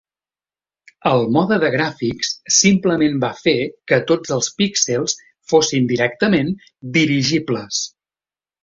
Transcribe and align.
El 1.09 1.25
mode 1.35 1.59
de 1.63 1.69
gràfics 1.75 2.31
simplement 2.61 3.21
va 3.27 3.31
fer 3.43 3.55
que 3.93 4.01
tots 4.13 4.35
els 4.39 4.51
píxels 4.63 5.17
fossin 5.53 5.89
directament 5.95 6.55
dirigibles. 6.99 7.89